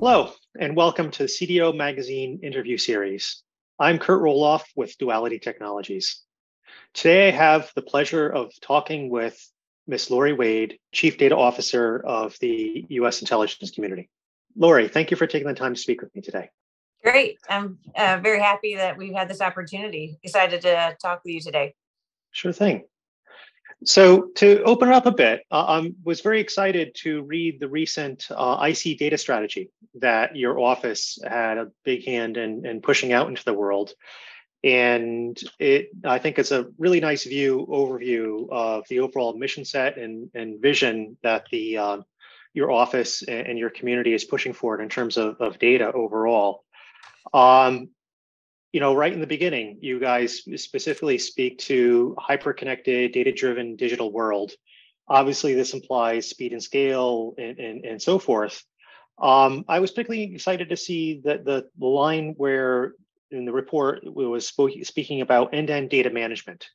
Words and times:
Hello, 0.00 0.30
and 0.56 0.76
welcome 0.76 1.10
to 1.10 1.24
the 1.24 1.28
CDO 1.28 1.76
Magazine 1.76 2.38
interview 2.44 2.78
series. 2.78 3.42
I'm 3.80 3.98
Kurt 3.98 4.22
Rohloff 4.22 4.62
with 4.76 4.96
Duality 4.96 5.40
Technologies. 5.40 6.22
Today, 6.94 7.26
I 7.26 7.30
have 7.32 7.72
the 7.74 7.82
pleasure 7.82 8.28
of 8.28 8.52
talking 8.62 9.10
with 9.10 9.36
Ms. 9.88 10.08
Lori 10.08 10.34
Wade, 10.34 10.78
Chief 10.92 11.18
Data 11.18 11.36
Officer 11.36 11.98
of 12.06 12.36
the 12.40 12.86
U.S. 12.90 13.22
intelligence 13.22 13.72
community. 13.72 14.08
Lori, 14.56 14.86
thank 14.86 15.10
you 15.10 15.16
for 15.16 15.26
taking 15.26 15.48
the 15.48 15.54
time 15.54 15.74
to 15.74 15.80
speak 15.80 16.00
with 16.00 16.14
me 16.14 16.22
today. 16.22 16.48
Great. 17.02 17.38
I'm 17.48 17.78
uh, 17.96 18.20
very 18.22 18.40
happy 18.40 18.76
that 18.76 18.96
we've 18.96 19.14
had 19.14 19.28
this 19.28 19.40
opportunity. 19.40 20.20
Excited 20.22 20.60
to 20.62 20.96
talk 21.02 21.22
with 21.24 21.34
you 21.34 21.40
today. 21.40 21.74
Sure 22.30 22.52
thing. 22.52 22.84
So 23.84 24.28
to 24.36 24.62
open 24.64 24.88
it 24.88 24.94
up 24.94 25.06
a 25.06 25.12
bit, 25.12 25.42
uh, 25.50 25.64
I 25.64 25.78
um, 25.78 25.96
was 26.02 26.20
very 26.20 26.40
excited 26.40 26.94
to 26.96 27.22
read 27.22 27.60
the 27.60 27.68
recent 27.68 28.26
uh, 28.30 28.68
IC 28.68 28.98
data 28.98 29.16
strategy 29.16 29.70
that 29.96 30.34
your 30.34 30.58
office 30.58 31.18
had 31.24 31.58
a 31.58 31.70
big 31.84 32.04
hand 32.04 32.36
in, 32.36 32.66
in 32.66 32.80
pushing 32.80 33.12
out 33.12 33.28
into 33.28 33.44
the 33.44 33.54
world. 33.54 33.92
And 34.64 35.38
it, 35.60 35.90
I 36.04 36.18
think 36.18 36.38
it's 36.38 36.50
a 36.50 36.66
really 36.78 36.98
nice 36.98 37.22
view 37.22 37.66
overview 37.70 38.48
of 38.50 38.84
the 38.88 38.98
overall 39.00 39.38
mission 39.38 39.64
set 39.64 39.96
and, 39.96 40.28
and 40.34 40.60
vision 40.60 41.16
that 41.22 41.44
the 41.52 41.78
uh, 41.78 41.98
your 42.54 42.72
office 42.72 43.22
and 43.22 43.56
your 43.56 43.70
community 43.70 44.12
is 44.12 44.24
pushing 44.24 44.52
forward 44.52 44.80
in 44.80 44.88
terms 44.88 45.16
of, 45.16 45.40
of 45.40 45.60
data 45.60 45.92
overall. 45.92 46.64
Um, 47.32 47.90
you 48.72 48.80
know, 48.80 48.94
right 48.94 49.12
in 49.12 49.20
the 49.20 49.26
beginning, 49.26 49.78
you 49.80 49.98
guys 49.98 50.42
specifically 50.56 51.18
speak 51.18 51.58
to 51.58 52.14
hyper-connected, 52.18 53.12
data-driven 53.12 53.76
digital 53.76 54.12
world. 54.12 54.52
Obviously, 55.08 55.54
this 55.54 55.72
implies 55.72 56.28
speed 56.28 56.52
and 56.52 56.62
scale 56.62 57.34
and, 57.38 57.58
and, 57.58 57.84
and 57.84 58.02
so 58.02 58.18
forth. 58.18 58.62
Um, 59.20 59.64
I 59.68 59.80
was 59.80 59.90
particularly 59.90 60.34
excited 60.34 60.68
to 60.68 60.76
see 60.76 61.22
that 61.24 61.44
the, 61.44 61.68
the 61.78 61.86
line 61.86 62.34
where 62.36 62.94
in 63.30 63.44
the 63.44 63.52
report 63.52 64.00
we 64.04 64.26
was 64.26 64.46
speaking 64.46 65.20
about 65.22 65.54
end-to-end 65.54 65.90
data 65.90 66.10
management. 66.10 66.66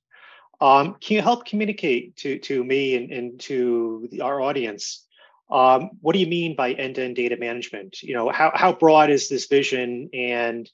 Um, 0.62 0.96
can 1.00 1.16
you 1.16 1.22
help 1.22 1.46
communicate 1.46 2.16
to, 2.18 2.40
to 2.40 2.64
me 2.64 2.96
and, 2.96 3.12
and 3.12 3.40
to 3.42 4.08
the, 4.12 4.22
our 4.22 4.42
audience 4.42 5.06
um, 5.53 5.92
what 6.02 6.14
do 6.14 6.20
you 6.20 6.28
mean 6.28 6.56
by 6.56 6.72
end-to-end 6.72 7.16
data 7.16 7.38
management? 7.38 8.02
You 8.02 8.16
know, 8.16 8.30
how, 8.30 8.52
how 8.56 8.73
broad 8.73 9.12
is 9.12 9.30
this 9.30 9.46
vision 9.46 10.09
and 10.14 10.70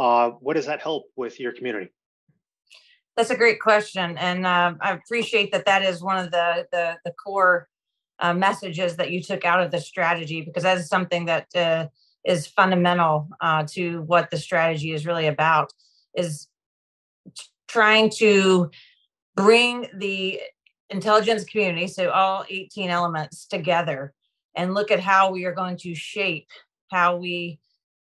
uh, 0.00 0.30
what 0.40 0.56
does 0.56 0.64
that 0.64 0.80
help 0.80 1.04
with 1.14 1.38
your 1.38 1.52
community? 1.52 1.90
That's 3.16 3.28
a 3.28 3.36
great 3.36 3.60
question. 3.60 4.16
And 4.16 4.46
uh, 4.46 4.72
I 4.80 4.92
appreciate 4.92 5.52
that 5.52 5.66
that 5.66 5.82
is 5.82 6.02
one 6.02 6.16
of 6.16 6.30
the, 6.30 6.66
the, 6.72 6.96
the 7.04 7.12
core 7.22 7.68
uh, 8.18 8.32
messages 8.32 8.96
that 8.96 9.10
you 9.10 9.22
took 9.22 9.44
out 9.44 9.60
of 9.60 9.70
the 9.70 9.78
strategy, 9.78 10.40
because 10.40 10.62
that 10.62 10.78
is 10.78 10.88
something 10.88 11.26
that 11.26 11.48
uh, 11.54 11.88
is 12.24 12.46
fundamental 12.46 13.28
uh, 13.42 13.64
to 13.72 14.00
what 14.02 14.30
the 14.30 14.38
strategy 14.38 14.92
is 14.92 15.04
really 15.04 15.26
about, 15.26 15.70
is 16.14 16.48
trying 17.68 18.08
to 18.08 18.70
bring 19.36 19.86
the 19.98 20.40
intelligence 20.88 21.44
community, 21.44 21.86
so 21.86 22.10
all 22.10 22.46
18 22.48 22.88
elements 22.88 23.44
together, 23.46 24.14
and 24.54 24.72
look 24.72 24.90
at 24.90 25.00
how 25.00 25.30
we 25.30 25.44
are 25.44 25.54
going 25.54 25.76
to 25.76 25.94
shape 25.94 26.48
how 26.90 27.16
we 27.16 27.58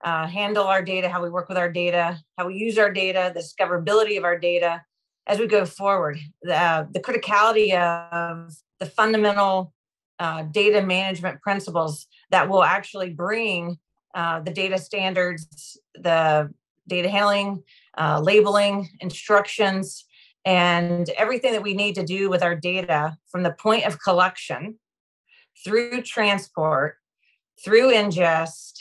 uh, 0.03 0.27
handle 0.27 0.65
our 0.65 0.81
data, 0.81 1.09
how 1.09 1.23
we 1.23 1.29
work 1.29 1.47
with 1.47 1.57
our 1.57 1.71
data, 1.71 2.19
how 2.37 2.47
we 2.47 2.55
use 2.55 2.77
our 2.77 2.91
data, 2.91 3.31
the 3.33 3.41
discoverability 3.41 4.17
of 4.17 4.23
our 4.23 4.37
data 4.37 4.83
as 5.27 5.39
we 5.39 5.47
go 5.47 5.65
forward. 5.65 6.19
The, 6.41 6.55
uh, 6.55 6.85
the 6.91 6.99
criticality 6.99 7.73
of 7.73 8.53
the 8.79 8.85
fundamental 8.85 9.73
uh, 10.19 10.43
data 10.43 10.81
management 10.81 11.41
principles 11.41 12.07
that 12.31 12.49
will 12.49 12.63
actually 12.63 13.11
bring 13.11 13.77
uh, 14.13 14.41
the 14.41 14.51
data 14.51 14.77
standards, 14.77 15.77
the 15.95 16.51
data 16.87 17.09
handling, 17.09 17.63
uh, 17.97 18.19
labeling, 18.19 18.89
instructions, 18.99 20.05
and 20.45 21.09
everything 21.11 21.53
that 21.53 21.63
we 21.63 21.73
need 21.73 21.95
to 21.95 22.03
do 22.03 22.29
with 22.29 22.43
our 22.43 22.55
data 22.55 23.17
from 23.31 23.43
the 23.43 23.53
point 23.53 23.85
of 23.85 24.01
collection 24.01 24.77
through 25.63 26.01
transport, 26.01 26.97
through 27.63 27.93
ingest, 27.93 28.73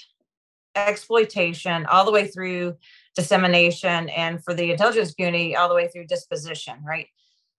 exploitation, 0.74 1.86
all 1.86 2.04
the 2.04 2.12
way 2.12 2.26
through 2.26 2.76
dissemination, 3.14 4.08
and 4.10 4.42
for 4.42 4.54
the 4.54 4.70
intelligence 4.70 5.14
community, 5.14 5.54
all 5.56 5.68
the 5.68 5.74
way 5.74 5.88
through 5.88 6.06
disposition, 6.06 6.74
right? 6.86 7.06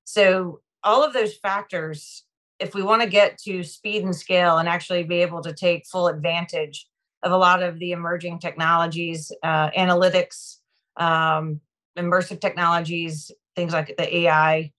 So, 0.03 0.61
all 0.83 1.03
of 1.03 1.13
those 1.13 1.35
factors, 1.35 2.23
if 2.59 2.75
we 2.75 2.81
want 2.81 3.01
to 3.01 3.07
get 3.07 3.37
to 3.39 3.63
speed 3.63 4.03
and 4.03 4.15
scale 4.15 4.57
and 4.57 4.67
actually 4.67 5.03
be 5.03 5.21
able 5.21 5.41
to 5.41 5.53
take 5.53 5.85
full 5.85 6.07
advantage 6.07 6.87
of 7.23 7.31
a 7.31 7.37
lot 7.37 7.63
of 7.63 7.79
the 7.79 7.93
emerging 7.93 8.39
technologies, 8.39 9.31
uh, 9.43 9.69
analytics, 9.71 10.57
um, 10.97 11.61
immersive 11.97 12.41
technologies, 12.41 13.31
things 13.55 13.73
like 13.73 13.95
the 13.97 14.17
AI 14.17 14.71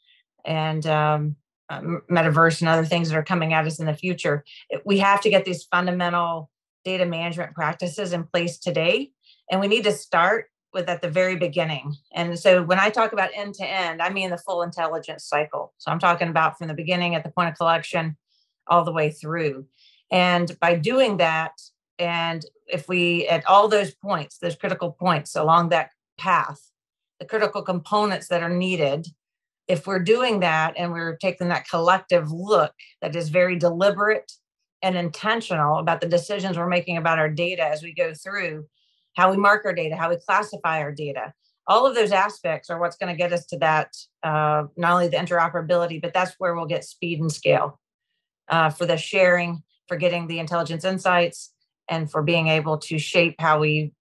and 0.45 0.87
um, 0.87 1.37
uh, 1.71 1.81
metaverse 2.11 2.61
and 2.61 2.69
other 2.69 2.85
things 2.85 3.09
that 3.09 3.17
are 3.17 3.25
coming 3.25 3.55
at 3.55 3.67
us 3.67 3.79
in 3.79 3.87
the 3.87 3.95
future. 3.95 4.45
We 4.85 4.99
have 4.99 5.21
to 5.23 5.31
get 5.31 5.45
these 5.45 5.65
fundamental 5.65 6.51
data 6.85 7.07
management 7.07 7.55
practices 7.55 8.13
in 8.13 8.25
place 8.25 8.59
today, 8.59 9.11
and 9.51 9.61
we 9.61 9.69
need 9.69 9.85
to 9.85 9.93
start 9.93 10.47
with 10.73 10.89
at 10.89 11.01
the 11.01 11.09
very 11.09 11.37
beginning. 11.37 11.95
And 12.13 12.39
so 12.39 12.63
when 12.63 12.81
I 12.81 12.91
talk 12.91 13.13
about 13.13 13.31
end 13.35 13.55
to 13.55 13.67
end, 13.67 14.03
I 14.03 14.11
mean 14.11 14.31
the 14.31 14.39
full 14.39 14.63
intelligence 14.63 15.25
cycle. 15.25 15.73
So 15.79 15.91
I'm 15.91 16.01
talking 16.01 16.29
about 16.29 16.59
from 16.59 16.69
the 16.69 16.75
beginning 16.75 17.15
at 17.15 17.23
the 17.23 17.31
point 17.31 17.49
of 17.49 17.57
collection 17.57 18.17
all 18.67 18.85
the 18.85 18.93
way 18.93 19.11
through. 19.11 19.67
And 20.11 20.59
by 20.61 20.75
doing 20.75 21.19
that, 21.19 21.53
and 21.99 22.45
if 22.67 22.89
we 22.89 23.29
at 23.29 23.47
all 23.47 23.69
those 23.69 23.95
points, 23.95 24.39
those 24.39 24.57
critical 24.57 24.91
points 24.91 25.37
along 25.37 25.69
that 25.69 25.91
path, 26.19 26.61
the 27.21 27.27
critical 27.27 27.63
components 27.63 28.29
that 28.29 28.43
are 28.43 28.49
needed. 28.49 29.07
If 29.67 29.87
we're 29.87 30.01
doing 30.01 30.41
that 30.41 30.75
and 30.77 30.93
we're 30.93 31.17
taking 31.17 31.49
that 31.49 31.69
collective 31.69 32.31
look 32.31 32.75
that 33.01 33.17
is 33.17 33.31
very 33.31 33.57
deliberate 33.57 34.31
and 34.85 34.99
intentional 34.99 35.79
about 35.79 36.03
the 36.03 36.07
decisions 36.07 36.59
we're 36.59 36.69
making 36.69 36.99
about 36.99 37.19
our 37.19 37.31
data 37.31 37.65
as 37.65 37.83
we 37.83 37.95
go 37.95 38.13
through, 38.13 38.67
how 39.17 39.31
we 39.31 39.39
mark 39.39 39.65
our 39.65 39.73
data, 39.73 39.97
how 39.97 40.11
we 40.11 40.17
classify 40.17 40.81
our 40.81 40.93
data, 40.93 41.33
all 41.67 41.87
of 41.87 41.95
those 41.95 42.13
aspects 42.13 42.69
are 42.69 42.79
what's 42.79 42.97
going 42.97 43.11
to 43.11 43.17
get 43.17 43.33
us 43.33 43.47
to 43.47 43.59
that 43.59 43.97
uh, 44.23 44.65
not 44.77 44.93
only 44.93 45.09
the 45.09 45.17
interoperability, 45.17 46.03
but 46.03 46.13
that's 46.13 46.35
where 46.39 46.55
we'll 46.55 46.67
get 46.67 46.85
speed 46.85 47.19
and 47.19 47.33
scale 47.33 47.81
uh, 48.51 48.69
for 48.69 48.85
the 48.85 48.99
sharing, 48.99 49.63
for 49.89 49.97
getting 49.97 50.27
the 50.27 50.39
intelligence 50.39 50.85
insights, 50.85 51.55
and 51.89 52.11
for 52.11 52.23
being 52.23 52.49
able 52.49 52.77
to 52.77 52.99
shape 52.99 53.37
how 53.39 53.59
we 53.59 53.93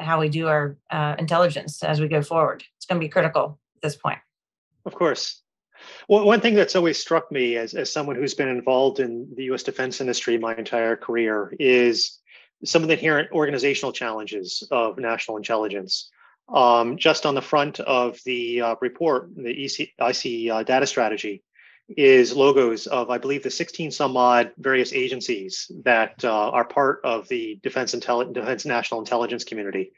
how 0.00 0.18
we 0.18 0.28
do 0.28 0.48
our 0.48 0.76
uh, 0.90 1.14
intelligence 1.20 1.80
as 1.84 2.00
we 2.00 2.08
go 2.08 2.20
forward. 2.20 2.64
It's 2.76 2.86
going 2.86 3.00
to 3.00 3.04
be 3.04 3.08
critical 3.08 3.60
at 3.76 3.82
this 3.82 3.94
point. 3.94 4.18
Of 4.84 4.96
course. 4.96 5.43
Well, 6.08 6.24
one 6.24 6.40
thing 6.40 6.54
that's 6.54 6.76
always 6.76 6.98
struck 6.98 7.30
me 7.32 7.56
as, 7.56 7.74
as 7.74 7.92
someone 7.92 8.16
who's 8.16 8.34
been 8.34 8.48
involved 8.48 9.00
in 9.00 9.28
the 9.36 9.44
US 9.44 9.62
defense 9.62 10.00
industry 10.00 10.38
my 10.38 10.54
entire 10.54 10.96
career 10.96 11.54
is 11.58 12.18
some 12.64 12.82
of 12.82 12.88
the 12.88 12.94
inherent 12.94 13.32
organizational 13.32 13.92
challenges 13.92 14.66
of 14.70 14.98
national 14.98 15.36
intelligence. 15.36 16.10
Um, 16.48 16.98
just 16.98 17.24
on 17.24 17.34
the 17.34 17.42
front 17.42 17.80
of 17.80 18.18
the 18.26 18.60
uh, 18.60 18.74
report, 18.80 19.34
the 19.34 19.64
EC, 19.64 19.88
IC 19.98 20.50
uh, 20.50 20.62
data 20.62 20.86
strategy, 20.86 21.42
is 21.88 22.34
logos 22.34 22.86
of, 22.86 23.10
I 23.10 23.18
believe, 23.18 23.42
the 23.42 23.50
16 23.50 23.90
some 23.90 24.16
odd 24.16 24.52
various 24.58 24.92
agencies 24.92 25.70
that 25.84 26.24
uh, 26.24 26.50
are 26.50 26.64
part 26.64 27.00
of 27.04 27.28
the 27.28 27.58
Defense, 27.62 27.94
Intelli- 27.94 28.32
Defense 28.32 28.64
National 28.64 29.00
Intelligence 29.00 29.44
community. 29.44 29.92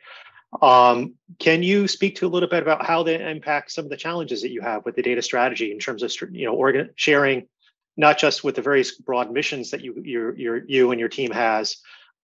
Um, 0.62 1.14
can 1.38 1.62
you 1.62 1.88
speak 1.88 2.16
to 2.16 2.26
a 2.26 2.28
little 2.28 2.48
bit 2.48 2.62
about 2.62 2.84
how 2.84 3.02
they 3.02 3.30
impact 3.30 3.72
some 3.72 3.84
of 3.84 3.90
the 3.90 3.96
challenges 3.96 4.42
that 4.42 4.50
you 4.50 4.60
have 4.60 4.84
with 4.84 4.96
the 4.96 5.02
data 5.02 5.22
strategy 5.22 5.72
in 5.72 5.78
terms 5.78 6.02
of 6.02 6.12
you 6.30 6.46
know 6.46 6.54
organ- 6.54 6.90
sharing, 6.96 7.48
not 7.96 8.18
just 8.18 8.44
with 8.44 8.54
the 8.54 8.62
various 8.62 8.96
broad 8.96 9.30
missions 9.30 9.70
that 9.70 9.82
you 9.82 10.00
your, 10.04 10.36
your 10.36 10.62
you 10.66 10.90
and 10.92 11.00
your 11.00 11.08
team 11.08 11.30
has, 11.30 11.78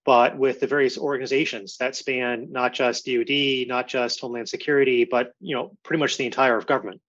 but 0.04 0.38
with 0.38 0.60
the 0.60 0.66
various 0.66 0.96
organizations 0.96 1.76
that 1.78 1.96
span 1.96 2.50
not 2.50 2.72
just 2.72 3.06
DoD, 3.06 3.66
not 3.68 3.88
just 3.88 4.20
Homeland 4.20 4.48
Security, 4.48 5.04
but 5.04 5.32
you 5.40 5.54
know 5.54 5.76
pretty 5.82 6.00
much 6.00 6.16
the 6.16 6.26
entire 6.26 6.56
of 6.56 6.66
government. 6.66 7.00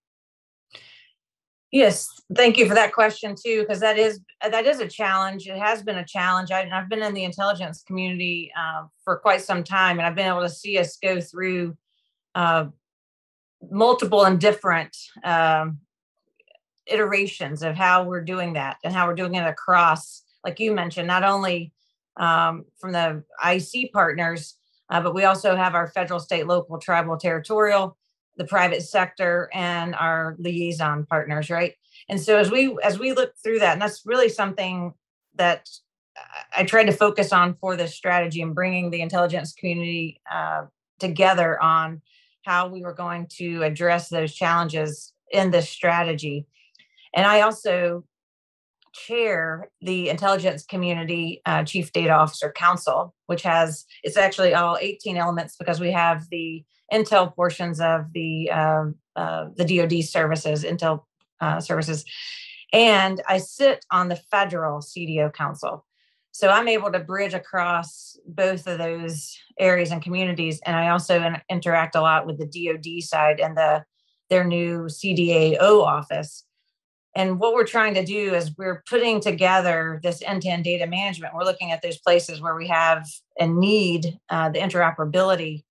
Yes, 1.73 2.07
thank 2.35 2.59
you 2.59 2.67
for 2.67 2.75
that 2.75 2.93
question 2.93 3.33
too, 3.35 3.61
because 3.61 3.79
that 3.79 3.97
is 3.97 4.19
that 4.47 4.67
is 4.67 4.79
a 4.79 4.87
challenge. 4.87 5.47
It 5.47 5.57
has 5.57 5.81
been 5.81 5.97
a 5.97 6.05
challenge. 6.05 6.51
I, 6.51 6.65
have 6.65 6.87
been 6.87 7.01
in 7.01 7.15
the 7.15 7.23
intelligence 7.23 7.81
community 7.81 8.51
uh, 8.55 8.83
for 9.03 9.17
quite 9.17 9.41
some 9.41 9.63
time, 9.63 9.97
and 9.97 10.05
I've 10.05 10.13
been 10.13 10.27
able 10.27 10.43
to 10.43 10.49
see 10.49 10.77
us 10.77 10.99
go 11.01 11.19
through 11.19 11.75
uh, 12.35 12.65
multiple 13.71 14.23
and 14.23 14.39
different 14.39 14.95
um, 15.23 15.79
iterations 16.85 17.63
of 17.63 17.75
how 17.75 18.03
we're 18.03 18.23
doing 18.23 18.53
that 18.53 18.77
and 18.83 18.93
how 18.93 19.07
we're 19.07 19.15
doing 19.15 19.33
it 19.33 19.47
across, 19.47 20.21
like 20.45 20.59
you 20.59 20.73
mentioned, 20.73 21.07
not 21.07 21.23
only 21.23 21.73
um, 22.17 22.65
from 22.79 22.91
the 22.91 23.23
IC 23.43 23.91
partners, 23.91 24.59
uh, 24.91 25.01
but 25.01 25.15
we 25.15 25.23
also 25.23 25.55
have 25.55 25.73
our 25.73 25.87
federal, 25.87 26.19
state, 26.19 26.45
local, 26.45 26.77
tribal, 26.77 27.17
territorial 27.17 27.97
the 28.37 28.45
private 28.45 28.81
sector 28.81 29.49
and 29.53 29.95
our 29.95 30.35
liaison 30.39 31.05
partners 31.05 31.49
right 31.49 31.73
and 32.09 32.19
so 32.19 32.37
as 32.37 32.51
we 32.51 32.77
as 32.83 32.99
we 32.99 33.13
look 33.13 33.33
through 33.43 33.59
that 33.59 33.73
and 33.73 33.81
that's 33.81 34.03
really 34.05 34.29
something 34.29 34.93
that 35.35 35.69
I 36.55 36.63
tried 36.63 36.85
to 36.85 36.91
focus 36.91 37.33
on 37.33 37.55
for 37.55 37.75
this 37.75 37.95
strategy 37.95 38.41
and 38.41 38.53
bringing 38.53 38.91
the 38.91 39.01
intelligence 39.01 39.53
community 39.53 40.21
uh, 40.31 40.65
together 40.99 41.61
on 41.61 42.01
how 42.43 42.67
we 42.67 42.81
were 42.83 42.93
going 42.93 43.27
to 43.37 43.63
address 43.63 44.09
those 44.09 44.33
challenges 44.33 45.13
in 45.31 45.51
this 45.51 45.69
strategy. 45.69 46.45
And 47.15 47.25
I 47.25 47.41
also 47.41 48.03
chair 48.93 49.71
the 49.81 50.09
intelligence 50.09 50.65
community 50.65 51.41
uh, 51.45 51.63
chief 51.63 51.91
data 51.93 52.11
officer 52.11 52.51
council 52.51 53.15
which 53.25 53.41
has 53.41 53.85
it's 54.03 54.17
actually 54.17 54.53
all 54.53 54.77
18 54.79 55.17
elements 55.17 55.55
because 55.55 55.79
we 55.79 55.89
have 55.91 56.29
the 56.29 56.63
intel 56.91 57.33
portions 57.33 57.79
of 57.79 58.11
the 58.13 58.49
uh, 58.51 58.85
uh, 59.15 59.49
the 59.55 59.65
dod 59.65 60.03
services 60.03 60.63
intel 60.63 61.03
uh, 61.39 61.59
services. 61.59 62.05
And 62.71 63.21
i 63.27 63.37
sit 63.37 63.85
on 63.91 64.09
the 64.09 64.15
federal 64.15 64.79
cdo 64.79 65.31
council. 65.33 65.85
So 66.31 66.49
i'm 66.49 66.67
able 66.67 66.91
to 66.91 66.99
bridge 66.99 67.33
across 67.33 68.17
both 68.27 68.67
of 68.67 68.77
those 68.77 69.37
areas 69.59 69.91
and 69.91 70.01
communities. 70.01 70.59
And 70.65 70.75
i 70.75 70.89
also 70.89 71.21
in, 71.21 71.37
interact 71.49 71.95
a 71.95 72.01
lot 72.01 72.25
with 72.25 72.39
the 72.39 72.47
dod 72.47 73.03
side 73.03 73.39
and 73.39 73.55
the 73.55 73.83
their 74.29 74.43
new 74.43 74.85
cdao 74.85 75.83
office. 75.83 76.45
And 77.15 77.39
what 77.39 77.53
we're 77.53 77.65
trying 77.65 77.93
to 77.93 78.03
do 78.03 78.33
is 78.33 78.57
we're 78.57 78.83
putting 78.89 79.21
together 79.21 79.99
this 80.01 80.23
end-to-end 80.23 80.63
data 80.63 80.87
management. 80.87 81.35
We're 81.35 81.43
looking 81.43 81.71
at 81.71 81.81
those 81.83 81.99
places 81.99 82.41
where 82.41 82.55
we 82.55 82.67
have 82.67 83.07
and 83.39 83.59
need 83.59 84.17
uh, 84.29 84.49
the 84.49 84.59
interoperability, 84.59 85.63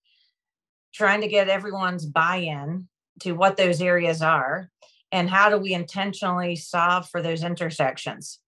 trying 0.95 1.21
to 1.21 1.29
get 1.29 1.49
everyone's 1.49 2.07
buy-in 2.07 2.89
to 3.21 3.33
what 3.33 3.57
those 3.57 3.81
areas 3.81 4.23
are, 4.23 4.71
and 5.11 5.29
how 5.29 5.51
do 5.51 5.59
we 5.59 5.75
intentionally 5.75 6.57
solve 6.57 7.09
for 7.09 7.23
those 7.23 7.45
intersections. 7.45 8.39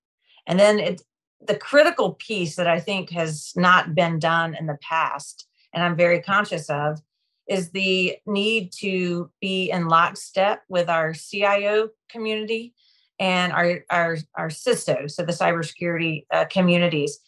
And 0.46 0.58
then 0.58 0.78
it, 0.78 1.02
the 1.46 1.56
critical 1.56 2.14
piece 2.14 2.56
that 2.56 2.66
I 2.66 2.80
think 2.80 3.10
has 3.10 3.52
not 3.56 3.94
been 3.94 4.18
done 4.18 4.54
in 4.54 4.66
the 4.66 4.78
past, 4.80 5.46
and 5.72 5.82
I'm 5.82 5.96
very 5.96 6.20
conscious 6.20 6.70
of, 6.70 7.00
is 7.46 7.70
the 7.70 8.16
need 8.26 8.72
to 8.80 9.30
be 9.40 9.70
in 9.70 9.88
lockstep 9.88 10.62
with 10.68 10.88
our 10.88 11.12
CIO 11.12 11.90
community 12.08 12.74
and 13.18 13.52
our 13.52 13.84
our 13.90 14.16
our 14.34 14.48
CISO, 14.48 15.10
so 15.10 15.22
the 15.22 15.32
cybersecurity 15.32 16.24
uh, 16.32 16.46
communities. 16.46 17.18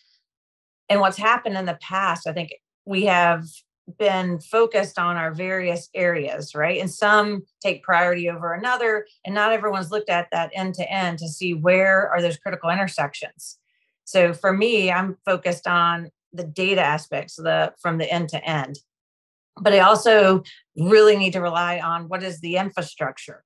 And 0.88 1.00
what's 1.00 1.18
happened 1.18 1.56
in 1.56 1.66
the 1.66 1.78
past, 1.80 2.26
I 2.26 2.32
think 2.32 2.54
we 2.84 3.04
have 3.04 3.44
been 3.98 4.40
focused 4.40 4.98
on 4.98 5.16
our 5.16 5.32
various 5.32 5.88
areas, 5.94 6.54
right? 6.54 6.80
And 6.80 6.90
some 6.90 7.44
take 7.60 7.82
priority 7.82 8.28
over 8.28 8.52
another, 8.52 9.06
and 9.24 9.34
not 9.34 9.52
everyone's 9.52 9.90
looked 9.90 10.10
at 10.10 10.28
that 10.32 10.50
end 10.54 10.74
to 10.74 10.90
end 10.90 11.18
to 11.20 11.28
see 11.28 11.54
where 11.54 12.08
are 12.10 12.20
those 12.20 12.36
critical 12.36 12.70
intersections. 12.70 13.58
So 14.04 14.32
for 14.32 14.52
me, 14.52 14.90
I'm 14.90 15.16
focused 15.24 15.66
on 15.66 16.10
the 16.32 16.44
data 16.44 16.80
aspects 16.80 17.36
the 17.36 17.72
from 17.80 17.98
the 17.98 18.10
end 18.12 18.28
to 18.30 18.44
end. 18.44 18.78
But 19.58 19.72
I 19.72 19.78
also 19.80 20.42
really 20.76 21.16
need 21.16 21.32
to 21.32 21.40
rely 21.40 21.78
on 21.78 22.08
what 22.08 22.22
is 22.22 22.40
the 22.40 22.56
infrastructure 22.56 23.42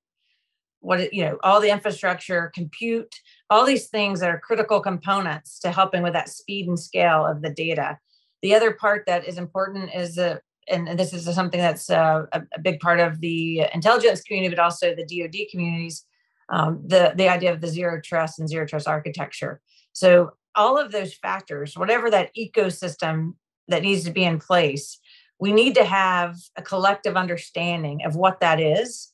what 0.81 1.13
you 1.13 1.25
know 1.25 1.39
all 1.43 1.61
the 1.61 1.71
infrastructure 1.71 2.51
compute 2.55 3.15
all 3.51 3.65
these 3.65 3.89
things 3.89 4.21
that 4.21 4.31
are 4.31 4.41
critical 4.41 4.81
components 4.81 5.59
to 5.61 5.71
helping 5.71 6.03
with 6.03 6.15
that 6.15 6.29
speed 6.29 6.67
and 6.67 6.79
scale 6.79 7.25
of 7.25 7.43
the 7.43 7.51
data 7.51 7.99
the 8.43 8.55
other 8.55 8.73
part 8.73 9.05
that 9.07 9.27
is 9.27 9.39
important 9.39 9.91
is 9.95 10.15
that 10.17 10.43
and 10.69 10.99
this 10.99 11.13
is 11.13 11.25
something 11.35 11.59
that's 11.59 11.91
uh, 11.91 12.27
a, 12.33 12.43
a, 12.55 12.61
big 12.61 12.79
part 12.81 13.01
of 13.01 13.21
the 13.21 13.67
intelligence 13.75 14.23
community 14.23 14.55
but 14.55 14.63
also 14.63 14.95
the 14.95 15.05
dod 15.05 15.35
communities 15.51 16.05
um, 16.51 16.83
the 16.87 17.13
the 17.17 17.29
idea 17.29 17.53
of 17.53 17.61
the 17.61 17.69
zero 17.69 18.01
trust 18.01 18.39
and 18.39 18.49
zero 18.49 18.67
trust 18.67 18.89
architecture. 18.89 19.61
So 19.93 20.33
all 20.55 20.79
of 20.79 20.93
those 20.93 21.15
factors 21.15 21.77
whatever 21.77 22.11
that 22.11 22.31
ecosystem 22.37 23.35
that 23.69 23.83
needs 23.83 24.05
to 24.05 24.11
be 24.11 24.25
in 24.25 24.39
place 24.39 24.99
we 25.39 25.53
need 25.53 25.75
to 25.77 25.85
have 25.85 26.37
a 26.57 26.63
collective 26.63 27.17
understanding 27.17 28.05
of 28.05 28.17
what 28.17 28.41
that 28.41 28.61
is 28.61 29.13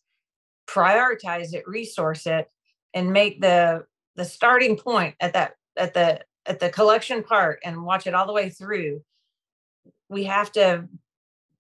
prioritize 0.66 1.52
it 1.52 1.68
resource 1.68 2.26
it 2.26 2.48
and 2.94 3.12
make 3.12 3.40
the 3.40 3.84
the 4.16 4.24
starting 4.24 4.76
point 4.76 5.14
at 5.20 5.34
that 5.34 5.56
at 5.76 5.92
the 5.92 6.20
at 6.46 6.58
the 6.58 6.70
collection 6.70 7.22
part 7.22 7.60
and 7.64 7.84
watch 7.84 8.06
it 8.06 8.14
all 8.14 8.26
the 8.26 8.32
way 8.32 8.48
through 8.48 9.02
we 10.08 10.24
have 10.24 10.52
to 10.52 10.88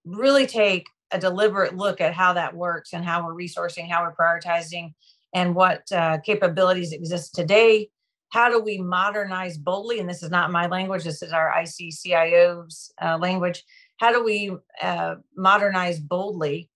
really 0.04 0.46
take 0.46 0.86
a 1.10 1.18
deliberate 1.18 1.76
look 1.76 2.00
at 2.00 2.14
how 2.14 2.32
that 2.32 2.54
works 2.54 2.92
and 2.92 3.04
how 3.04 3.24
we're 3.24 3.34
resourcing 3.34 3.88
how 3.88 4.02
we're 4.02 4.14
prioritizing 4.14 4.92
and 5.34 5.54
what 5.54 5.90
uh, 5.92 6.18
capabilities 6.24 6.92
exist 6.92 7.34
today. 7.34 7.88
How 8.30 8.48
do 8.48 8.60
we 8.60 8.78
modernize 8.78 9.56
boldly? 9.56 10.00
And 10.00 10.08
this 10.08 10.22
is 10.22 10.30
not 10.30 10.50
my 10.50 10.66
language 10.66 11.04
this 11.04 11.22
is 11.22 11.32
our 11.32 11.52
iccio's 11.56 12.92
uh, 13.02 13.18
language. 13.18 13.64
How 13.98 14.12
do 14.12 14.24
we 14.24 14.56
uh, 14.82 15.16
modernize 15.36 16.00
boldly 16.00 16.70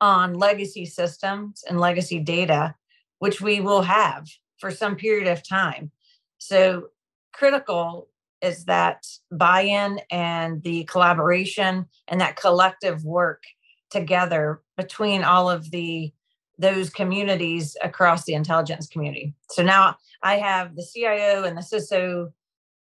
on 0.00 0.34
legacy 0.34 0.86
systems 0.86 1.62
and 1.68 1.78
legacy 1.78 2.18
data, 2.18 2.74
which 3.18 3.40
we 3.40 3.60
will 3.60 3.82
have 3.82 4.26
for 4.58 4.70
some 4.70 4.96
period 4.96 5.28
of 5.28 5.46
time. 5.46 5.90
So, 6.38 6.88
critical 7.32 8.08
is 8.42 8.64
that 8.64 9.06
buy 9.30 9.62
in 9.62 10.00
and 10.10 10.62
the 10.62 10.84
collaboration 10.84 11.86
and 12.08 12.20
that 12.20 12.36
collective 12.36 13.04
work 13.04 13.42
together 13.90 14.62
between 14.76 15.24
all 15.24 15.50
of 15.50 15.70
the 15.70 16.12
those 16.58 16.90
communities 16.90 17.74
across 17.82 18.24
the 18.24 18.34
intelligence 18.34 18.86
community. 18.86 19.34
So 19.48 19.62
now 19.62 19.96
I 20.22 20.36
have 20.36 20.76
the 20.76 20.84
CIO 20.84 21.44
and 21.44 21.56
the 21.56 21.62
CISO 21.62 22.32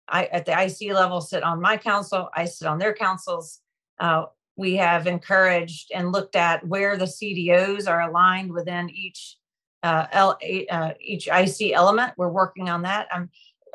I, 0.09 0.25
at 0.27 0.47
the 0.47 0.53
IC 0.53 0.93
level 0.93 1.21
sit 1.21 1.43
on 1.43 1.61
my 1.61 1.77
council. 1.77 2.29
I 2.35 2.47
sit 2.47 2.67
on 2.67 2.79
their 2.79 2.95
councils. 2.95 3.61
Uh, 4.01 4.25
we 4.57 4.75
have 4.77 5.07
encouraged 5.07 5.93
and 5.95 6.11
looked 6.11 6.35
at 6.35 6.67
where 6.67 6.97
the 6.97 7.05
CDOs 7.05 7.89
are 7.89 8.01
aligned 8.01 8.53
within 8.53 8.91
each 8.91 9.37
uh, 9.85 10.07
L, 10.11 10.39
uh, 10.71 10.91
each 11.01 11.29
IC 11.29 11.73
element. 11.73 12.15
We're 12.17 12.29
working 12.29 12.69
on 12.69 12.83
that. 12.83 13.07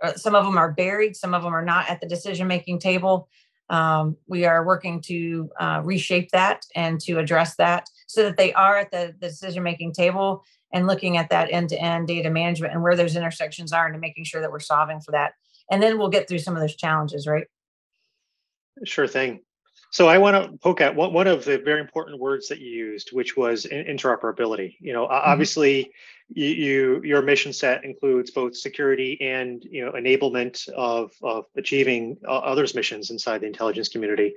Um, 0.01 0.13
some 0.15 0.35
of 0.35 0.45
them 0.45 0.57
are 0.57 0.71
buried, 0.71 1.15
some 1.15 1.33
of 1.33 1.43
them 1.43 1.53
are 1.53 1.65
not 1.65 1.89
at 1.89 2.01
the 2.01 2.07
decision 2.07 2.47
making 2.47 2.79
table. 2.79 3.27
Um, 3.69 4.17
we 4.27 4.45
are 4.45 4.65
working 4.65 5.01
to 5.01 5.49
uh, 5.59 5.81
reshape 5.83 6.31
that 6.31 6.65
and 6.75 6.99
to 7.01 7.17
address 7.19 7.55
that 7.55 7.89
so 8.07 8.23
that 8.23 8.37
they 8.37 8.53
are 8.53 8.77
at 8.77 8.91
the, 8.91 9.15
the 9.19 9.29
decision 9.29 9.63
making 9.63 9.93
table 9.93 10.43
and 10.73 10.87
looking 10.87 11.17
at 11.17 11.29
that 11.29 11.51
end 11.51 11.69
to 11.69 11.79
end 11.79 12.07
data 12.07 12.29
management 12.29 12.73
and 12.73 12.83
where 12.83 12.95
those 12.95 13.15
intersections 13.15 13.71
are 13.71 13.87
and 13.87 13.99
making 14.01 14.25
sure 14.25 14.41
that 14.41 14.51
we're 14.51 14.59
solving 14.59 14.99
for 14.99 15.11
that. 15.11 15.33
And 15.71 15.81
then 15.81 15.97
we'll 15.97 16.09
get 16.09 16.27
through 16.27 16.39
some 16.39 16.55
of 16.55 16.61
those 16.61 16.75
challenges, 16.75 17.25
right? 17.25 17.47
Sure 18.83 19.07
thing. 19.07 19.41
So 19.93 20.07
I 20.07 20.17
want 20.17 20.51
to 20.51 20.57
poke 20.57 20.81
at 20.81 20.95
one, 20.95 21.13
one 21.13 21.27
of 21.27 21.45
the 21.45 21.59
very 21.59 21.79
important 21.79 22.19
words 22.19 22.47
that 22.47 22.59
you 22.59 22.67
used, 22.67 23.11
which 23.11 23.37
was 23.37 23.67
interoperability. 23.67 24.75
You 24.79 24.91
know, 24.91 25.03
mm-hmm. 25.03 25.13
obviously, 25.13 25.91
you, 26.33 26.47
you, 26.47 27.01
your 27.03 27.21
mission 27.21 27.53
set 27.53 27.85
includes 27.85 28.31
both 28.31 28.57
security 28.57 29.21
and 29.21 29.63
you 29.63 29.85
know 29.85 29.91
enablement 29.91 30.67
of 30.69 31.11
of 31.21 31.45
achieving 31.55 32.17
uh, 32.27 32.39
others' 32.39 32.73
missions 32.73 33.11
inside 33.11 33.41
the 33.41 33.45
intelligence 33.45 33.87
community. 33.87 34.33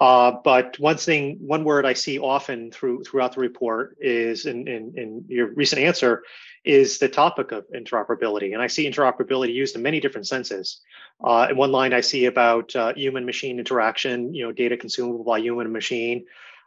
Uh, 0.00 0.32
but 0.42 0.76
one 0.80 0.96
thing, 0.96 1.36
one 1.38 1.62
word 1.62 1.86
I 1.86 1.92
see 1.92 2.18
often 2.18 2.72
through 2.72 3.04
throughout 3.04 3.36
the 3.36 3.40
report 3.40 3.96
is 4.00 4.46
in, 4.46 4.66
in, 4.66 4.94
in 4.96 5.24
your 5.28 5.54
recent 5.54 5.82
answer 5.82 6.24
is 6.64 6.98
the 6.98 7.08
topic 7.08 7.52
of 7.52 7.64
interoperability. 7.74 8.52
And 8.52 8.60
I 8.60 8.66
see 8.66 8.90
interoperability 8.90 9.54
used 9.54 9.76
in 9.76 9.82
many 9.82 10.00
different 10.00 10.26
senses. 10.26 10.80
Uh, 11.22 11.48
in 11.50 11.56
one 11.56 11.72
line, 11.72 11.94
I 11.94 12.00
see 12.00 12.26
about 12.26 12.74
uh, 12.76 12.92
human 12.94 13.24
machine 13.24 13.58
interaction, 13.58 14.34
you 14.34 14.44
know, 14.44 14.52
data 14.52 14.76
consumable 14.76 15.24
by 15.24 15.38
human 15.38 15.66
and 15.66 15.72
machine. 15.72 16.26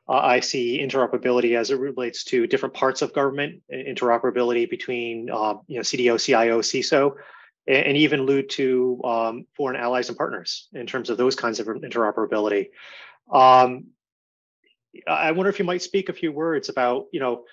Uh, 0.09 0.17
I 0.17 0.39
see 0.39 0.81
interoperability 0.81 1.55
as 1.57 1.69
it 1.69 1.79
relates 1.79 2.23
to 2.25 2.47
different 2.47 2.75
parts 2.75 3.01
of 3.01 3.13
government, 3.13 3.61
interoperability 3.71 4.69
between, 4.69 5.29
uh, 5.29 5.55
you 5.67 5.77
know, 5.77 5.81
CDO, 5.81 6.19
CIO, 6.19 6.59
CISO, 6.59 7.15
and, 7.67 7.85
and 7.87 7.97
even 7.97 8.21
allude 8.21 8.49
to 8.51 8.99
um, 9.03 9.45
foreign 9.55 9.79
allies 9.79 10.09
and 10.09 10.17
partners 10.17 10.67
in 10.73 10.87
terms 10.87 11.09
of 11.09 11.17
those 11.17 11.35
kinds 11.35 11.59
of 11.59 11.67
interoperability. 11.67 12.69
Um, 13.31 13.85
I 15.07 15.31
wonder 15.31 15.49
if 15.49 15.59
you 15.59 15.65
might 15.65 15.81
speak 15.81 16.09
a 16.09 16.13
few 16.13 16.31
words 16.31 16.69
about, 16.69 17.07
you 17.11 17.19
know, 17.19 17.45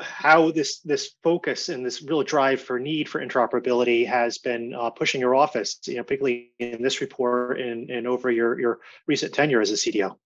how 0.00 0.50
this 0.50 0.80
this 0.80 1.14
focus 1.22 1.68
and 1.68 1.84
this 1.84 2.02
real 2.02 2.22
drive 2.22 2.60
for 2.60 2.78
need 2.78 3.08
for 3.08 3.20
interoperability 3.20 4.06
has 4.06 4.38
been 4.38 4.74
uh, 4.74 4.90
pushing 4.90 5.20
your 5.20 5.34
office, 5.34 5.78
you 5.86 5.96
know, 5.96 6.02
particularly 6.04 6.52
in 6.58 6.82
this 6.82 7.00
report 7.00 7.60
and, 7.60 7.90
and 7.90 8.06
over 8.06 8.30
your 8.30 8.58
your 8.60 8.80
recent 9.06 9.34
tenure 9.34 9.60
as 9.60 9.70
a 9.70 9.74
CDO. 9.74 10.16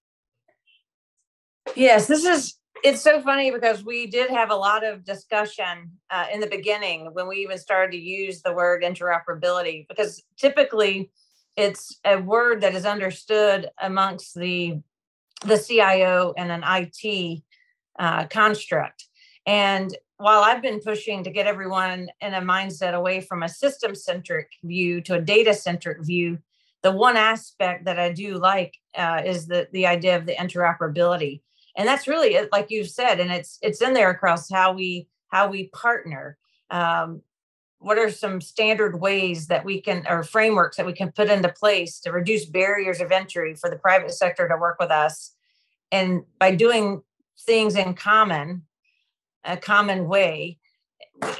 Yes, 1.74 2.06
this 2.06 2.24
is 2.24 2.58
it's 2.84 3.02
so 3.02 3.20
funny 3.20 3.50
because 3.50 3.84
we 3.84 4.06
did 4.06 4.30
have 4.30 4.50
a 4.50 4.54
lot 4.54 4.84
of 4.84 5.04
discussion 5.04 5.90
uh, 6.10 6.26
in 6.32 6.40
the 6.40 6.46
beginning 6.46 7.08
when 7.12 7.26
we 7.26 7.36
even 7.36 7.58
started 7.58 7.92
to 7.92 7.98
use 7.98 8.42
the 8.42 8.52
word 8.52 8.82
interoperability 8.82 9.86
because 9.88 10.22
typically 10.36 11.10
it's 11.56 11.98
a 12.04 12.20
word 12.20 12.60
that 12.60 12.74
is 12.74 12.86
understood 12.86 13.68
amongst 13.80 14.34
the 14.34 14.80
the 15.44 15.58
CIO 15.58 16.34
and 16.36 16.50
an 16.50 16.64
IT 16.66 17.42
uh, 17.98 18.26
construct. 18.26 19.06
And 19.46 19.96
while 20.18 20.42
I've 20.42 20.62
been 20.62 20.80
pushing 20.80 21.22
to 21.24 21.30
get 21.30 21.46
everyone 21.46 22.08
in 22.20 22.34
a 22.34 22.40
mindset 22.40 22.94
away 22.94 23.20
from 23.20 23.42
a 23.42 23.48
system 23.48 23.94
centric 23.94 24.48
view 24.64 25.00
to 25.02 25.14
a 25.14 25.20
data 25.20 25.54
centric 25.54 26.04
view, 26.04 26.38
the 26.82 26.92
one 26.92 27.16
aspect 27.16 27.84
that 27.86 27.98
I 27.98 28.12
do 28.12 28.36
like 28.36 28.74
uh, 28.96 29.22
is 29.24 29.46
the 29.46 29.68
the 29.72 29.86
idea 29.86 30.16
of 30.16 30.26
the 30.26 30.34
interoperability, 30.34 31.42
and 31.76 31.88
that's 31.88 32.06
really 32.06 32.36
like 32.52 32.70
you've 32.70 32.90
said, 32.90 33.20
and 33.20 33.32
it's 33.32 33.58
it's 33.62 33.82
in 33.82 33.94
there 33.94 34.10
across 34.10 34.50
how 34.50 34.72
we 34.72 35.08
how 35.28 35.48
we 35.48 35.68
partner. 35.68 36.36
Um, 36.70 37.22
what 37.80 37.98
are 37.98 38.10
some 38.10 38.40
standard 38.40 39.00
ways 39.00 39.46
that 39.46 39.64
we 39.64 39.80
can 39.80 40.04
or 40.08 40.22
frameworks 40.24 40.76
that 40.76 40.86
we 40.86 40.92
can 40.92 41.12
put 41.12 41.30
into 41.30 41.48
place 41.48 42.00
to 42.00 42.10
reduce 42.10 42.44
barriers 42.44 43.00
of 43.00 43.12
entry 43.12 43.54
for 43.54 43.70
the 43.70 43.76
private 43.76 44.12
sector 44.12 44.48
to 44.48 44.56
work 44.56 44.78
with 44.80 44.90
us? 44.90 45.34
And 45.92 46.22
by 46.38 46.54
doing 46.54 47.02
things 47.40 47.76
in 47.76 47.94
common 47.94 48.62
a 49.44 49.56
common 49.56 50.08
way 50.08 50.58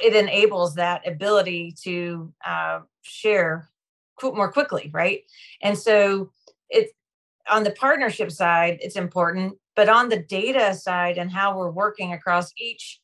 it 0.01 0.15
enables 0.15 0.75
that 0.75 1.07
ability 1.07 1.73
to 1.83 2.33
uh, 2.45 2.79
share 3.01 3.69
more 4.23 4.51
quickly 4.51 4.89
right? 4.93 5.21
And 5.61 5.77
so 5.77 6.31
it 6.69 6.91
on 7.49 7.63
the 7.63 7.71
partnership 7.71 8.31
side 8.31 8.77
it's 8.81 8.95
important 8.95 9.57
but 9.75 9.89
on 9.89 10.09
the 10.09 10.19
data 10.19 10.73
side 10.73 11.17
and 11.17 11.31
how 11.31 11.57
we're 11.57 11.71
working 11.71 12.13
across 12.13 12.51
each 12.57 12.99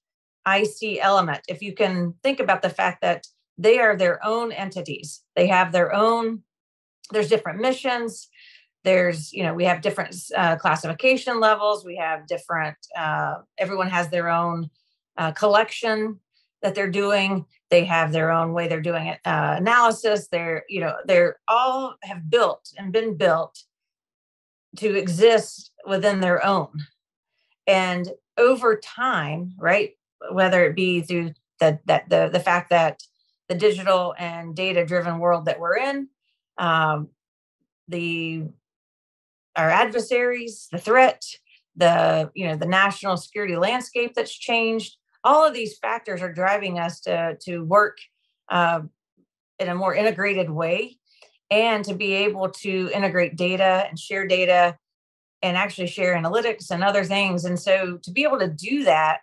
IC 0.47 0.99
element. 1.01 1.41
If 1.47 1.61
you 1.61 1.73
can 1.73 2.13
think 2.23 2.39
about 2.39 2.61
the 2.61 2.69
fact 2.69 3.01
that 3.01 3.27
they 3.57 3.79
are 3.79 3.95
their 3.95 4.23
own 4.25 4.51
entities, 4.51 5.21
they 5.35 5.47
have 5.47 5.71
their 5.71 5.93
own, 5.93 6.43
there's 7.11 7.29
different 7.29 7.61
missions. 7.61 8.27
There's, 8.83 9.33
you 9.33 9.43
know, 9.43 9.53
we 9.53 9.65
have 9.65 9.81
different 9.81 10.15
uh, 10.35 10.57
classification 10.57 11.39
levels. 11.39 11.85
We 11.85 11.95
have 11.95 12.27
different, 12.27 12.77
uh, 12.95 13.35
everyone 13.57 13.89
has 13.89 14.09
their 14.09 14.29
own 14.29 14.69
uh, 15.17 15.31
collection 15.31 16.19
that 16.61 16.75
they're 16.75 16.89
doing. 16.89 17.45
They 17.69 17.85
have 17.85 18.11
their 18.11 18.31
own 18.31 18.53
way 18.53 18.67
they're 18.67 18.81
doing 18.81 19.07
it, 19.07 19.19
uh, 19.25 19.55
analysis. 19.57 20.27
They're, 20.27 20.65
you 20.69 20.81
know, 20.81 20.95
they're 21.05 21.37
all 21.47 21.95
have 22.03 22.29
built 22.29 22.71
and 22.77 22.91
been 22.91 23.17
built 23.17 23.63
to 24.77 24.95
exist 24.95 25.71
within 25.87 26.19
their 26.19 26.45
own. 26.45 26.85
And 27.67 28.11
over 28.37 28.75
time, 28.77 29.53
right, 29.57 29.91
whether 30.31 30.65
it 30.65 30.75
be 30.75 31.01
through 31.01 31.33
the 31.59 31.79
that 31.85 32.09
the 32.09 32.29
the 32.31 32.39
fact 32.39 32.69
that 32.69 33.01
the 33.47 33.55
digital 33.55 34.15
and 34.17 34.55
data 34.55 34.85
driven 34.85 35.19
world 35.19 35.45
that 35.45 35.59
we're 35.59 35.77
in, 35.77 36.07
um, 36.57 37.09
the 37.87 38.43
our 39.55 39.69
adversaries, 39.69 40.67
the 40.71 40.79
threat, 40.79 41.23
the 41.75 42.31
you 42.33 42.47
know 42.47 42.55
the 42.55 42.65
national 42.65 43.17
security 43.17 43.55
landscape 43.55 44.13
that's 44.15 44.35
changed. 44.35 44.97
All 45.23 45.45
of 45.45 45.53
these 45.53 45.77
factors 45.77 46.21
are 46.21 46.33
driving 46.33 46.79
us 46.79 46.99
to 47.01 47.37
to 47.41 47.63
work 47.63 47.97
uh, 48.49 48.81
in 49.59 49.69
a 49.69 49.75
more 49.75 49.95
integrated 49.95 50.49
way 50.49 50.97
and 51.49 51.85
to 51.85 51.93
be 51.93 52.13
able 52.13 52.49
to 52.49 52.89
integrate 52.93 53.35
data 53.35 53.85
and 53.87 53.99
share 53.99 54.27
data 54.27 54.77
and 55.41 55.55
actually 55.57 55.87
share 55.87 56.15
analytics 56.15 56.71
and 56.71 56.83
other 56.83 57.03
things. 57.03 57.45
And 57.45 57.59
so 57.59 57.97
to 58.01 58.11
be 58.11 58.23
able 58.23 58.39
to 58.39 58.47
do 58.47 58.83
that 58.85 59.21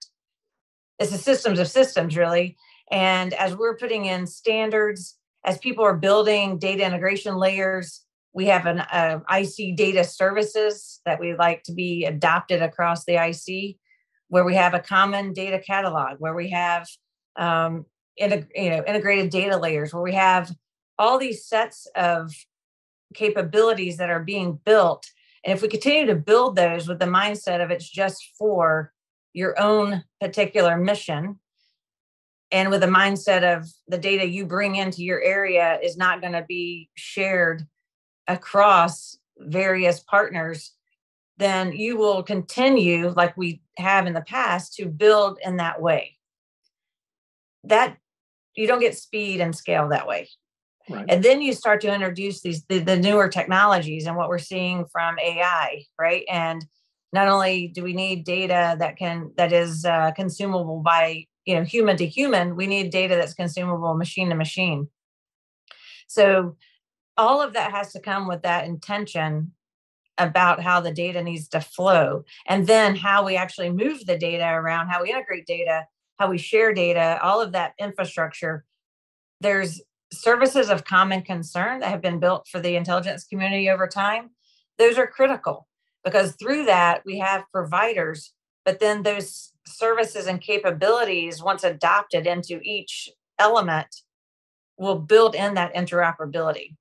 it's 0.99 1.13
a 1.13 1.19
systems 1.19 1.59
of 1.59 1.69
systems 1.69 2.17
really. 2.17 2.57
And 2.91 3.33
as 3.35 3.57
we're 3.57 3.77
putting 3.77 4.07
in 4.07 4.27
standards 4.27 5.17
as 5.45 5.59
people 5.59 5.85
are 5.85 5.97
building 5.97 6.59
data 6.59 6.85
integration 6.85 7.37
layers 7.37 8.03
we 8.35 8.47
have 8.47 8.67
an 8.67 8.81
uh, 8.81 9.21
ic 9.37 9.77
data 9.77 10.05
services 10.05 11.01
that 11.05 11.21
we'd 11.21 11.37
like 11.37 11.63
to 11.65 11.73
be 11.73 12.05
adopted 12.05 12.63
across 12.63 13.05
the 13.05 13.17
ic 13.17 13.77
where 14.29 14.45
we 14.45 14.55
have 14.55 14.75
a 14.75 14.81
common 14.81 15.33
data 15.33 15.59
catalog 15.59 16.17
where 16.19 16.35
we 16.35 16.51
have 16.51 16.87
um, 17.37 17.85
integ- 18.21 18.49
you 18.55 18.71
know 18.71 18.83
integrated 18.87 19.31
data 19.31 19.57
layers 19.57 19.93
where 19.93 20.03
we 20.03 20.15
have 20.15 20.51
all 20.99 21.19
these 21.19 21.47
sets 21.47 21.87
of 21.95 22.33
capabilities 23.15 23.99
that 23.99 24.11
are 24.11 24.23
being 24.23 24.59
built. 24.65 25.07
And 25.45 25.55
if 25.55 25.61
we 25.61 25.69
continue 25.69 26.07
to 26.07 26.15
build 26.15 26.57
those 26.57 26.87
with 26.87 26.99
the 26.99 27.07
mindset 27.07 27.63
of 27.63 27.71
it's 27.71 27.89
just 27.89 28.25
for 28.39 28.93
your 29.33 29.61
own 29.61 30.05
particular 30.21 30.77
mission. 30.77 31.39
And 32.51 32.69
with 32.69 32.83
a 32.83 32.89
mindset 32.89 33.57
of 33.57 33.67
the 33.89 33.99
data 33.99 34.27
you 34.27 34.45
bring 34.45 34.77
into 34.77 35.03
your 35.03 35.23
area 35.23 35.79
is 35.83 35.97
not 35.97 36.21
going 36.21 36.35
to 36.35 36.45
be 36.47 36.91
shared 36.95 37.67
across 38.29 39.17
various 39.39 40.01
partners 40.01 40.73
then 41.43 41.73
you 41.73 41.97
will 41.97 42.23
continue 42.23 43.09
like 43.11 43.37
we 43.37 43.61
have 43.77 44.07
in 44.07 44.13
the 44.13 44.21
past 44.21 44.75
to 44.75 44.87
build 44.87 45.39
in 45.45 45.57
that 45.57 45.81
way. 45.81 46.17
That 47.65 47.97
you 48.55 48.67
don't 48.67 48.81
get 48.81 48.97
speed 48.97 49.41
and 49.41 49.55
scale 49.55 49.89
that 49.89 50.07
way. 50.07 50.29
Right. 50.91 51.07
and 51.09 51.23
then 51.23 51.41
you 51.41 51.53
start 51.53 51.81
to 51.83 51.95
introduce 51.95 52.41
these 52.41 52.65
the, 52.65 52.81
the 52.81 52.97
newer 52.97 53.29
technologies 53.29 54.07
and 54.07 54.17
what 54.17 54.29
we're 54.29 54.39
seeing 54.39 54.85
from 54.91 55.17
ai 55.21 55.85
right? 55.97 56.25
And 56.29 56.65
not 57.13 57.29
only 57.29 57.69
do 57.69 57.83
we 57.83 57.93
need 57.93 58.25
data 58.25 58.77
that 58.79 58.97
can 58.97 59.33
that 59.37 59.53
is 59.53 59.85
uh, 59.85 60.13
consumable 60.13 60.81
by 60.81 61.27
you 61.45 61.55
know 61.55 61.63
human 61.63 61.97
to 61.97 62.07
human 62.07 62.57
we 62.57 62.67
need 62.67 62.91
data 62.91 63.15
that's 63.15 63.35
consumable 63.35 63.95
machine 63.95 64.31
to 64.31 64.35
machine. 64.35 64.89
So 66.07 66.57
all 67.17 67.43
of 67.43 67.53
that 67.53 67.73
has 67.73 67.93
to 67.93 68.01
come 68.01 68.27
with 68.27 68.43
that 68.43 68.67
intention 68.67 69.53
about 70.19 70.61
how 70.61 70.81
the 70.81 70.93
data 70.93 71.23
needs 71.23 71.49
to 71.49 71.61
flow 71.61 72.25
and 72.47 72.67
then 72.67 72.97
how 72.97 73.25
we 73.25 73.37
actually 73.37 73.71
move 73.71 74.05
the 74.07 74.19
data 74.19 74.45
around 74.45 74.89
how 74.89 75.03
we 75.03 75.11
integrate 75.11 75.47
data 75.47 75.87
how 76.19 76.29
we 76.29 76.39
share 76.39 76.73
data 76.73 77.19
all 77.23 77.41
of 77.41 77.53
that 77.53 77.73
infrastructure. 77.79 78.65
There's 79.41 79.81
services 80.13 80.69
of 80.69 80.85
common 80.85 81.23
concern 81.23 81.81
that 81.81 81.89
have 81.89 82.03
been 82.03 82.21
built 82.21 82.47
for 82.47 82.61
the 82.61 82.77
intelligence 82.77 83.25
community 83.25 83.71
over 83.71 83.89
time. 83.89 84.31
Those 84.79 84.99
are 84.99 85.07
critical 85.07 85.67
because 86.05 86.35
through 86.37 86.65
that 86.65 87.03
we 87.05 87.19
have 87.19 87.45
providers 87.53 88.33
but 88.65 88.79
then 88.81 89.03
those 89.03 89.53
services 89.67 90.27
and 90.27 90.41
capabilities 90.41 91.43
once 91.43 91.65
adopted 91.65 92.27
into 92.27 92.61
each 92.63 93.09
element 93.39 93.89
will 94.79 94.99
build 94.99 95.35
in 95.35 95.55
that 95.55 95.75
interoperability. 95.75 96.77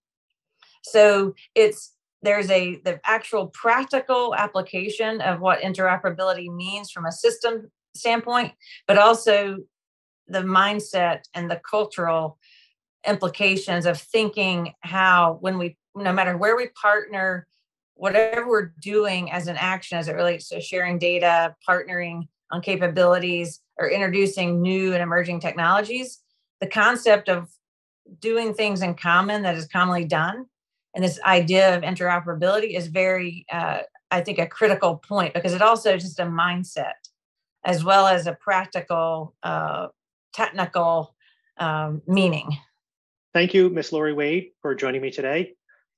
So 0.84 1.36
it's 1.56 1.94
there's 2.24 2.50
a 2.51 2.75
the 2.84 3.00
actual 3.06 3.48
practical 3.48 4.36
application 4.36 5.22
of 5.22 5.40
what 5.40 5.62
interoperability 5.62 6.54
means 6.54 6.92
from 6.92 7.06
a 7.06 7.12
system 7.12 7.72
standpoint 7.96 8.54
but 8.88 8.98
also 8.98 9.58
the 10.28 10.40
mindset 10.40 11.22
and 11.34 11.50
the 11.50 11.60
cultural 11.70 12.38
implications 13.08 13.86
of 13.86 14.00
thinking 14.00 14.72
how 14.82 15.38
when 15.42 15.58
we 15.58 15.75
no 15.96 16.13
matter 16.13 16.38
where 16.38 16.56
we 16.56 16.70
partner 16.80 17.48
whatever 18.01 18.50
we're 18.50 18.74
doing 18.81 19.31
as 19.31 19.46
an 19.46 19.55
action 19.58 19.96
as 19.96 20.08
it 20.08 20.15
relates 20.15 20.50
to 20.50 20.60
sharing 20.60 20.98
data, 20.98 21.55
partnering 21.70 22.27
on 22.50 22.60
capabilities, 22.60 23.60
or 23.77 23.91
introducing 23.91 24.60
new 24.60 24.91
and 24.93 25.03
emerging 25.03 25.39
technologies, 25.39 26.20
the 26.62 26.65
concept 26.65 27.29
of 27.29 27.48
doing 28.20 28.55
things 28.55 28.81
in 28.81 28.96
common 28.96 29.43
that 29.43 29.53
is 29.53 29.67
commonly 29.67 30.03
done 30.03 30.48
and 30.96 31.03
this 31.03 31.20
idea 31.22 31.77
of 31.77 31.84
interoperability 31.84 32.75
is 32.75 32.88
very, 32.88 33.46
uh, 33.51 33.81
I 34.10 34.22
think, 34.22 34.39
a 34.39 34.48
critical 34.48 34.98
point 34.98 35.36
because 35.36 35.53
it 35.53 35.62
also 35.62 35.93
is 35.93 36.01
just 36.01 36.20
a 36.20 36.25
mindset 36.25 36.93
as 37.63 37.84
well 37.84 38.08
as 38.08 38.25
a 38.25 38.34
practical, 38.34 39.36
uh, 39.43 39.89
technical 40.34 41.15
um, 41.58 42.01
meaning. 42.08 42.58
Thank 43.31 43.53
you, 43.53 43.70
Ms. 43.70 43.93
Lori 43.93 44.13
Wade, 44.13 44.53
for 44.60 44.74
joining 44.74 45.03
me 45.03 45.12
today. 45.12 45.53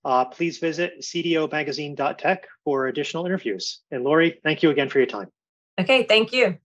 Uh, 0.06 0.26
please 0.26 0.58
visit 0.58 1.00
cdomagazine.tech 1.02 2.48
for 2.64 2.88
additional 2.88 3.26
interviews. 3.26 3.80
And 3.92 4.04
Lori, 4.04 4.40
thank 4.44 4.64
you 4.64 4.70
again 4.70 4.90
for 4.90 5.00
your 5.00 5.08
time. 5.08 5.30
Okay, 5.80 6.04
thank 6.04 6.34
you. 6.34 6.58